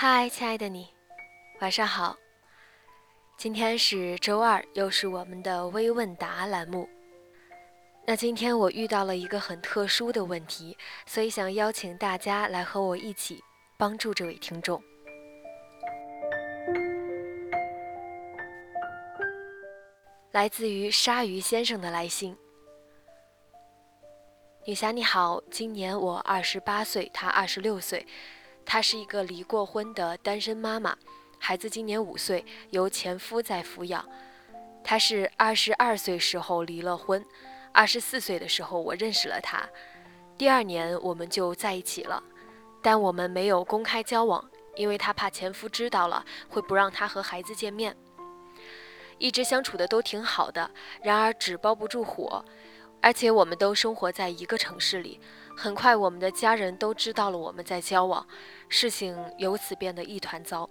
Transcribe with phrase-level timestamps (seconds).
[0.00, 0.86] 嗨，亲爱的你，
[1.60, 2.16] 晚上好。
[3.36, 6.88] 今天是周二，又是我们的微问答栏目。
[8.06, 13.42] 那今天我遇到了一个很特殊的问题，所以想邀请大家来和我一起
[13.76, 14.80] 帮助这位听众。
[20.30, 22.36] 来自于鲨鱼先生的来信。
[24.64, 28.06] 女侠你好，今年我二十八岁，他二十六岁。
[28.68, 30.94] 她是一个离过婚的单身妈妈，
[31.38, 34.06] 孩子今年五岁，由前夫在抚养。
[34.84, 37.24] 她是二十二岁时候离了婚，
[37.72, 39.66] 二十四岁的时候我认识了她，
[40.36, 42.22] 第二年我们就在一起了，
[42.82, 44.46] 但我们没有公开交往，
[44.76, 47.96] 因为她怕前夫知道了会不让她和孩子见面。
[49.16, 50.70] 一直相处的都挺好的，
[51.02, 52.44] 然而纸包不住火，
[53.00, 55.18] 而且我们都生活在一个城市里。
[55.56, 58.24] 很快，我们的家人都知道了我们在交往，
[58.68, 60.68] 事情由此变得一团糟。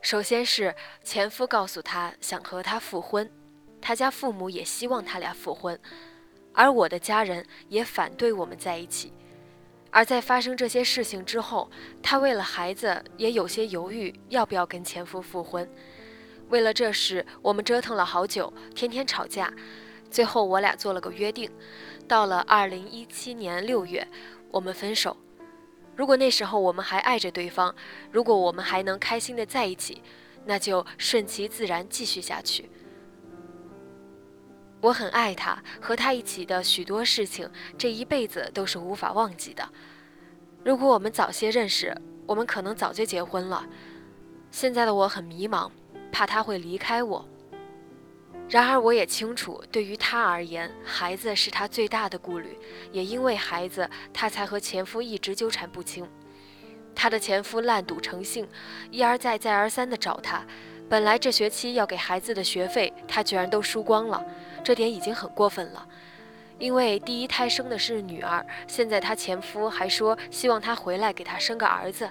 [0.00, 0.74] 首先是
[1.04, 3.30] 前夫告诉他想和他复婚，
[3.80, 5.78] 他家父母也希望他俩复婚，
[6.52, 9.12] 而我的家人也反对我们在一起。
[9.90, 11.70] 而在发生这些事情之后，
[12.02, 15.68] 他为了孩子也有些犹豫，要不要跟前夫复婚。
[16.48, 19.52] 为了这事，我们折腾了好久，天天吵架。
[20.10, 21.50] 最后，我俩做了个约定。
[22.08, 24.06] 到了二零一七年六月，
[24.50, 25.16] 我们分手。
[25.94, 27.74] 如果那时候我们还爱着对方，
[28.10, 30.02] 如果我们还能开心的在一起，
[30.44, 32.70] 那就顺其自然继续下去。
[34.80, 37.48] 我很爱他，和他一起的许多事情，
[37.78, 39.68] 这一辈子都是无法忘记的。
[40.64, 43.64] 如果我们早些认识，我们可能早就结婚了。
[44.50, 45.70] 现在的我很迷茫，
[46.10, 47.28] 怕他会离开我。
[48.48, 52.58] 然而，我也清楚，对于他而言，孩子是他最大的顾虑。
[52.90, 56.06] 也因为孩子，他才和前夫一直纠缠不清。
[56.94, 58.46] 他的前夫烂赌成性，
[58.90, 60.44] 一而再、再而三地找他。
[60.86, 64.22] 本来这学期要给孩子的学费，他居然都输光了，
[64.62, 65.88] 这点已经很过分了。
[66.58, 72.10] 因为第一胎生的是女儿，现在他前夫还说希望他回来给他生个儿子。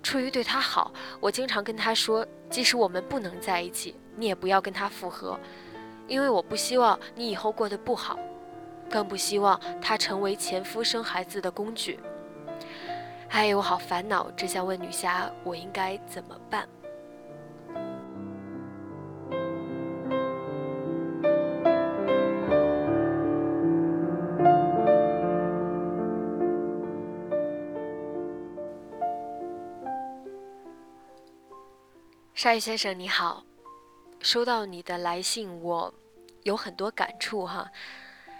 [0.00, 3.96] 出于对他好，我经常跟他说，即使我们不能在一起。
[4.16, 5.38] 你也不要跟他复合，
[6.06, 8.18] 因为我不希望你以后过得不好，
[8.90, 11.98] 更不希望他成为前夫生孩子的工具。
[13.30, 16.68] 哎，我好烦恼，只想问女侠，我应该怎么办？
[32.34, 33.44] 鲨鱼先生，你好。
[34.22, 35.92] 收到你的来信，我
[36.44, 37.68] 有很多感触哈。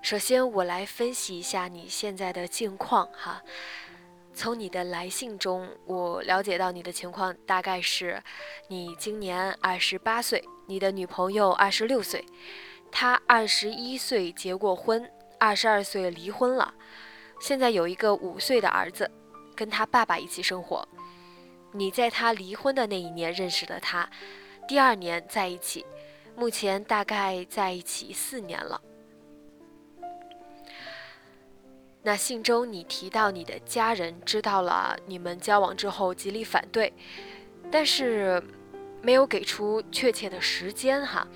[0.00, 3.42] 首先，我来分析一下你现在的境况哈。
[4.32, 8.22] 从你的来信中，我了解到你的情况大概是：
[8.68, 12.24] 你今年二十八岁，你的女朋友二十六岁，
[12.90, 16.72] 她二十一岁结过婚，二十二岁离婚了，
[17.38, 19.10] 现在有一个五岁的儿子，
[19.54, 20.88] 跟他爸爸一起生活。
[21.72, 24.08] 你在他离婚的那一年认识了他。
[24.68, 25.86] 第二年在一起，
[26.34, 28.80] 目前大概在一起四年了。
[32.02, 36.92] 那信中你提到你的家人知道了你们交往之后极力反对，
[37.70, 38.42] 但是
[39.02, 41.26] 没有给出确切的时间哈。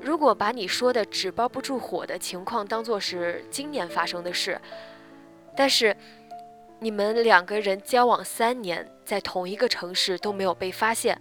[0.00, 4.60] 如果把你说的纸包不住火的情况当做是今年发生的事，
[5.56, 5.96] 但是
[6.78, 11.20] 你们两个人交往三年，在同一个城市都没有被发现。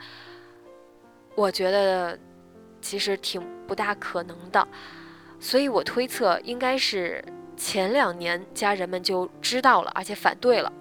[1.35, 2.17] 我觉得
[2.81, 4.67] 其实挺不大可能的，
[5.39, 7.23] 所以我推测应该是
[7.57, 10.71] 前两年家人们就知道了，而且反对了。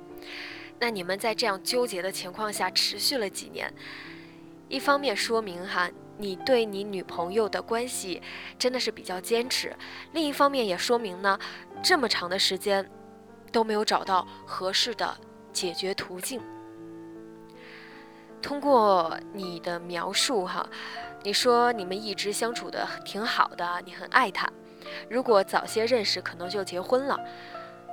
[0.79, 3.73] 那你们在这样纠结的情况下持续了几年，
[4.69, 8.23] 一方面说明哈你对你女朋友的关系
[8.59, 9.75] 真的是比较坚持，
[10.13, 11.39] 另一方面也说明呢，
[11.83, 12.89] 这么长的时间
[13.51, 15.17] 都没有找到合适的
[15.53, 16.41] 解决途径。
[18.45, 20.69] 通过你的描述哈，
[21.23, 24.47] 你说你们一直相处的挺好的，你很爱他，
[25.09, 27.19] 如果早些认识，可能就结婚了，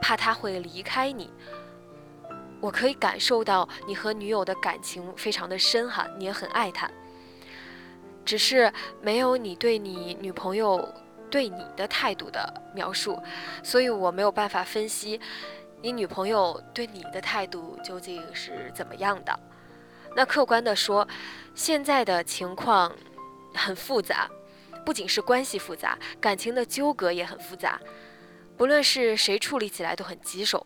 [0.02, 1.32] 怕他会离开你。
[2.60, 6.92] 我可以感受到你和女友的感情非常的深哈，你也很爱他。
[8.26, 8.72] 只是
[9.02, 10.86] 没有你对你女朋友
[11.30, 13.18] 对你的态度的描述，
[13.64, 15.18] 所以我没有办法分析
[15.82, 19.40] 你女朋友对你的态度究竟是怎么样的。
[20.16, 21.08] 那客观的说，
[21.56, 22.96] 现在的情况
[23.54, 24.30] 很复杂，
[24.86, 27.80] 不仅是关系复杂，感情的纠葛也很复杂，
[28.58, 30.66] 不论是谁处理起来都很棘手。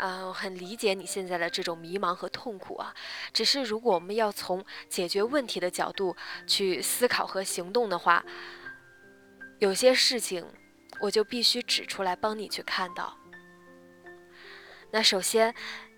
[0.00, 2.94] 嗯，很理解你现在的这种迷茫和痛苦啊。
[3.32, 8.24] 只是如果我们要从解决问题的角度去思考和行动的话，
[9.58, 10.46] 有些事情
[11.00, 13.18] 我就必须指出来帮你去看到。
[14.92, 15.52] 那首先，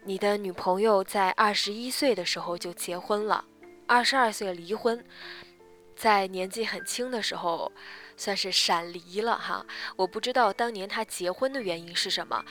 [0.04, 3.44] 你的女朋友在二十一岁的时候就结婚了，
[3.86, 5.04] 二十二岁离婚，
[5.94, 7.70] 在年纪很轻的时候
[8.16, 9.64] 算是闪离了哈。
[9.96, 12.44] 我不知道当年她结婚的原因是什么。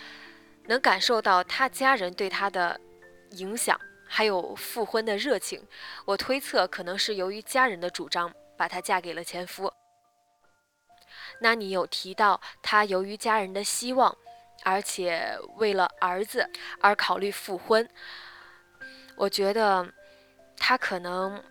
[0.67, 2.79] 能感受到她家人对她的
[3.31, 5.59] 影响，还有复婚的热情。
[6.05, 9.73] 我推测可能是由于家人的主张，把她嫁给了前夫。
[11.41, 14.15] 那你有提到她由于家人的希望，
[14.63, 17.87] 而且为了儿子而考虑复婚。
[19.15, 19.93] 我觉得
[20.57, 21.43] 他可能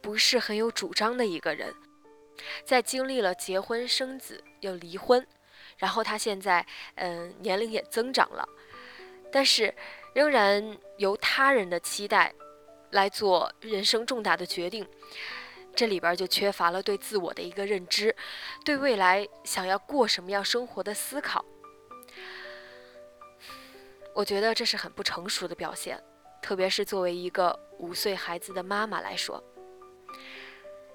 [0.00, 1.74] 不是很有主张的一个人，
[2.64, 5.26] 在经历了结婚生子又离婚。
[5.78, 8.48] 然后他现在，嗯，年龄也增长了，
[9.30, 9.74] 但是
[10.14, 12.32] 仍然由他人的期待
[12.92, 14.88] 来做人生重大的决定，
[15.74, 18.16] 这里边就缺乏了对自我的一个认知，
[18.64, 21.44] 对未来想要过什么样生活的思考。
[24.16, 26.02] 我觉得这是很不成熟的表现，
[26.40, 29.44] 特别是作为一个五岁孩子的妈妈来说。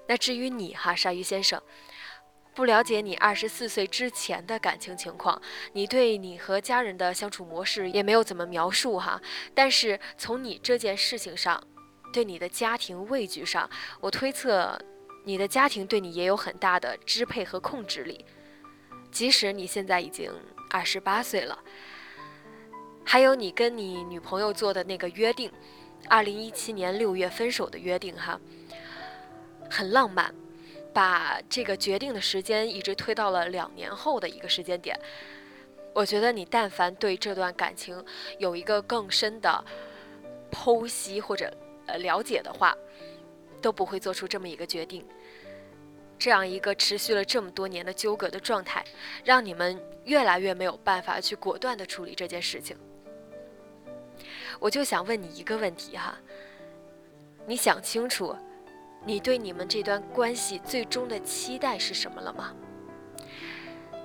[0.08, 1.62] 那至于你哈，鲨鱼先生。
[2.52, 5.40] 不了解你二十四岁之前的感情情况，
[5.72, 9.18] 你对你和家人的相处模式也没有怎么描述哈。
[9.54, 11.62] 但是从你这件事情上，
[12.12, 13.70] 对你的家庭畏惧上，
[14.00, 14.76] 我推测
[15.24, 18.26] 你的家庭对你也有很大的支配和控制力。
[19.12, 20.30] 即使你现在已经
[20.70, 21.58] 二十八岁了，
[23.04, 25.50] 还有你跟你女朋友做的那个约定，
[26.08, 28.40] 二零一七年六月分手的约定哈，
[29.70, 30.34] 很浪漫。
[30.94, 34.94] 把这个决定的时间一直推到了两年后的一个时间点，
[35.94, 38.04] 我觉得你但凡对这段感情
[38.38, 39.64] 有一个更深的
[40.50, 41.50] 剖析或者
[41.86, 42.76] 呃了解的话，
[43.62, 45.02] 都不会做出这么一个决定。
[46.18, 48.84] 这样一个持续了这么多年的纠葛的状态，
[49.24, 52.76] 让你们越来越没有办法去果断的处理这件事情。
[54.62, 56.16] 我就想问你一个问题哈，
[57.48, 58.32] 你想清楚？
[59.04, 62.54] 你对你们这段关系最终的期待是什么了吗？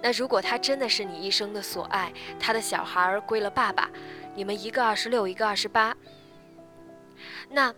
[0.01, 3.87] 那如果他真的是你一生的所爱，他的小孩儿归了爸爸，
[4.33, 5.95] 你们一个二十六，一个二十八，
[7.49, 7.71] 那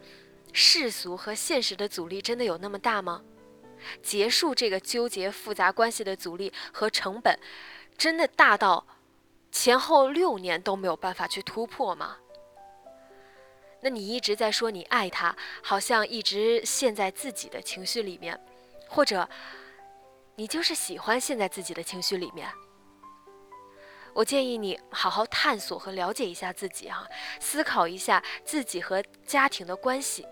[0.53, 3.21] 世俗和现实的阻力真的有那么大吗？
[4.01, 7.37] 结束这个纠结复杂关系的阻力和成本，
[7.97, 8.87] 真的大到
[9.51, 12.15] 前后六年都没有办法去突破吗？
[13.81, 18.39] 那你一直在说你爱他，好像一直陷在自己的情绪里面，
[18.87, 19.27] 或者
[20.35, 22.49] 你就是喜欢陷在自己的情绪里面。
[24.13, 27.07] 我建议你好好探索和了解一下自己哈，
[27.39, 30.25] 思考一下自己和家庭的关系。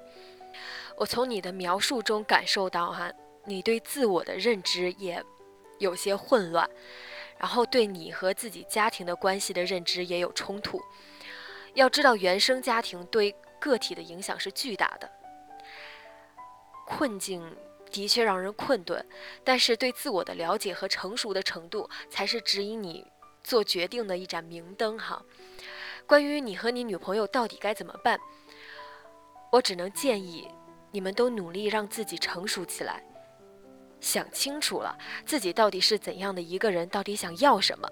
[0.98, 3.10] 我从你的描述中感受到哈，
[3.46, 5.24] 你对自我的认知也
[5.78, 6.68] 有些混乱，
[7.38, 10.82] 然后对你和自己家庭的关系的认知也有冲突。
[11.78, 15.08] 要知道，原生家庭对个体的影响是巨大的。
[16.88, 17.56] 困境
[17.92, 19.06] 的确让人困顿，
[19.44, 23.06] 但是对自我的了解和成熟的程度，才是指引你
[23.44, 24.98] 做决定的一盏明灯。
[24.98, 25.22] 哈，
[26.08, 28.20] 关于你和你女朋友到底该怎么办，
[29.52, 30.48] 我只能建议
[30.90, 33.04] 你们都努力让自己成熟起来，
[34.02, 37.88] 想清楚了自己到底是怎样的一个人，到底想要什么。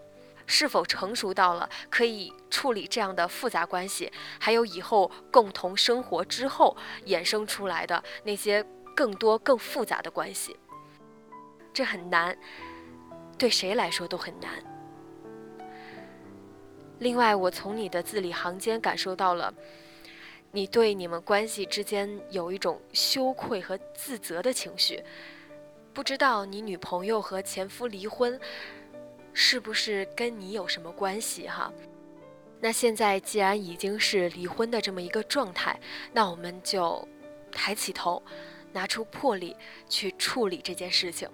[0.46, 4.12] 是否成熟到了可以处理这样的复杂关系？
[4.40, 6.76] 还有以后共同生活之后
[7.06, 10.56] 衍生出来的那些更多更复杂的关系，
[11.74, 12.38] 这很难，
[13.38, 14.52] 对谁来说都很难。
[17.00, 19.54] 另外，我从你的字里行间感受到了，
[20.52, 25.04] 你对你们关系之间有一种羞愧和自责的情绪。
[25.94, 28.40] 不知道你女朋友和前夫离婚，
[29.38, 31.72] 是不是跟你有什么关系哈？
[32.62, 35.78] 那现在既然已经是离婚的这么一个状态，
[36.14, 37.06] 那我们就
[37.52, 38.24] 抬起头，
[38.72, 39.56] 拿出魄力
[39.90, 41.30] 去处理这件事情。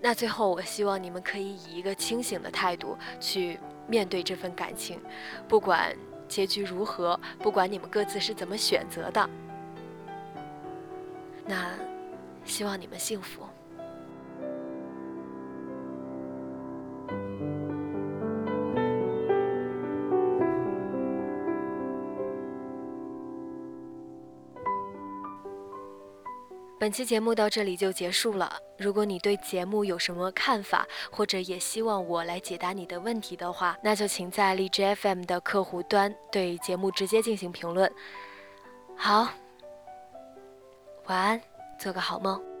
[0.00, 3.56] 那最后，我希望你们可以以一个清醒的态度去
[3.86, 5.00] 面对这份感情，
[5.48, 9.30] 不管结局如何，不管你们各自是怎么选择的，
[11.46, 11.70] 那
[12.44, 13.46] 希望你们幸福。
[26.82, 28.58] 本期节目到这里就结束了。
[28.76, 37.88] 如果你对节目有什么看法，或者也希望我来解答你的问题的话，那就请在荔枝 FM 的客户端对节目直接进行评论。
[38.96, 39.28] 好，
[41.04, 41.40] 晚安，
[41.78, 42.51] 做个好梦。